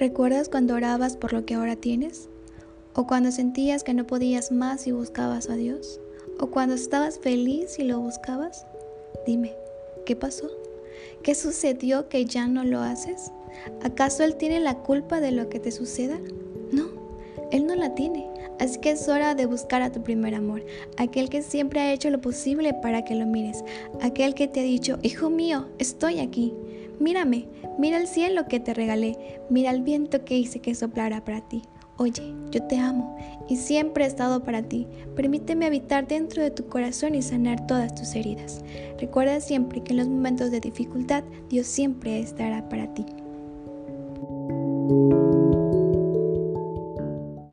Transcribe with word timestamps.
¿Recuerdas 0.00 0.48
cuando 0.48 0.76
orabas 0.76 1.18
por 1.18 1.34
lo 1.34 1.44
que 1.44 1.52
ahora 1.52 1.76
tienes? 1.76 2.30
¿O 2.94 3.06
cuando 3.06 3.30
sentías 3.30 3.84
que 3.84 3.92
no 3.92 4.06
podías 4.06 4.50
más 4.50 4.86
y 4.86 4.92
buscabas 4.92 5.50
a 5.50 5.56
Dios? 5.56 6.00
¿O 6.38 6.46
cuando 6.46 6.74
estabas 6.74 7.18
feliz 7.18 7.78
y 7.78 7.82
lo 7.82 8.00
buscabas? 8.00 8.64
Dime, 9.26 9.52
¿qué 10.06 10.16
pasó? 10.16 10.50
¿Qué 11.22 11.34
sucedió 11.34 12.08
que 12.08 12.24
ya 12.24 12.46
no 12.46 12.64
lo 12.64 12.80
haces? 12.80 13.30
¿Acaso 13.82 14.24
Él 14.24 14.36
tiene 14.36 14.58
la 14.60 14.78
culpa 14.78 15.20
de 15.20 15.32
lo 15.32 15.50
que 15.50 15.60
te 15.60 15.70
suceda? 15.70 16.18
No, 16.72 16.86
Él 17.52 17.66
no 17.66 17.74
la 17.74 17.94
tiene. 17.94 18.26
Así 18.58 18.80
que 18.80 18.92
es 18.92 19.06
hora 19.06 19.34
de 19.34 19.44
buscar 19.44 19.82
a 19.82 19.92
tu 19.92 20.02
primer 20.02 20.34
amor, 20.34 20.64
aquel 20.96 21.28
que 21.28 21.42
siempre 21.42 21.80
ha 21.80 21.92
hecho 21.92 22.08
lo 22.08 22.22
posible 22.22 22.72
para 22.72 23.04
que 23.04 23.14
lo 23.16 23.26
mires, 23.26 23.64
aquel 24.00 24.34
que 24.34 24.48
te 24.48 24.60
ha 24.60 24.62
dicho, 24.62 24.98
hijo 25.02 25.28
mío, 25.28 25.68
estoy 25.78 26.20
aquí. 26.20 26.54
Mírame, 27.00 27.48
mira 27.78 27.96
el 27.96 28.06
cielo 28.06 28.46
que 28.46 28.60
te 28.60 28.74
regalé, 28.74 29.40
mira 29.48 29.70
el 29.70 29.82
viento 29.82 30.22
que 30.24 30.36
hice 30.36 30.60
que 30.60 30.74
soplara 30.74 31.24
para 31.24 31.40
ti. 31.40 31.62
Oye, 31.96 32.34
yo 32.50 32.62
te 32.62 32.78
amo 32.78 33.16
y 33.48 33.56
siempre 33.56 34.04
he 34.04 34.06
estado 34.06 34.42
para 34.42 34.62
ti. 34.62 34.86
Permíteme 35.16 35.66
habitar 35.66 36.06
dentro 36.06 36.42
de 36.42 36.50
tu 36.50 36.68
corazón 36.68 37.14
y 37.14 37.22
sanar 37.22 37.66
todas 37.66 37.94
tus 37.94 38.14
heridas. 38.14 38.62
Recuerda 38.98 39.40
siempre 39.40 39.82
que 39.82 39.92
en 39.92 39.98
los 39.98 40.08
momentos 40.08 40.50
de 40.50 40.60
dificultad 40.60 41.24
Dios 41.48 41.66
siempre 41.66 42.20
estará 42.20 42.68
para 42.68 42.92
ti. 42.92 43.06